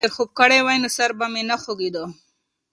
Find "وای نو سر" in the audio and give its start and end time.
0.63-1.11